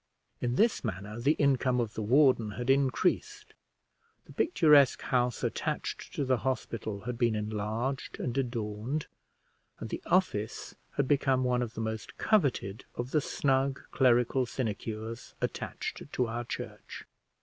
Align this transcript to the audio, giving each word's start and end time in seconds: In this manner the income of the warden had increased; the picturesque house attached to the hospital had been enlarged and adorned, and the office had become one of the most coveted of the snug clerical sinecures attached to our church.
In 0.39 0.55
this 0.55 0.83
manner 0.83 1.19
the 1.19 1.33
income 1.33 1.79
of 1.79 1.93
the 1.93 2.01
warden 2.01 2.53
had 2.53 2.71
increased; 2.71 3.53
the 4.25 4.33
picturesque 4.33 5.03
house 5.03 5.43
attached 5.43 6.15
to 6.15 6.25
the 6.25 6.37
hospital 6.37 7.01
had 7.01 7.19
been 7.19 7.35
enlarged 7.35 8.19
and 8.19 8.35
adorned, 8.35 9.05
and 9.77 9.91
the 9.91 10.01
office 10.07 10.73
had 10.95 11.07
become 11.07 11.43
one 11.43 11.61
of 11.61 11.75
the 11.75 11.81
most 11.81 12.17
coveted 12.17 12.83
of 12.95 13.11
the 13.11 13.21
snug 13.21 13.79
clerical 13.91 14.47
sinecures 14.47 15.35
attached 15.39 16.11
to 16.13 16.25
our 16.25 16.45
church. 16.45 17.05